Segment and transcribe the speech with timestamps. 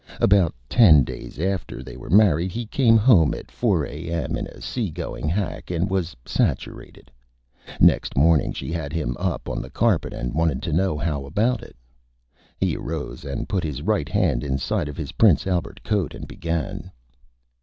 [0.19, 4.35] About Ten Days after they were Married he came Home at 4 A.M.
[4.35, 7.11] in a Sea Going Hack and he was Saturated.
[7.79, 11.61] Next Morning she had him up on the Carpet and wanted to know How About
[11.61, 11.75] It.
[12.59, 15.83] [Illustration: THE BANTAM] He arose and put his Right Hand inside of his Prince Albert
[15.83, 16.91] Coat and began.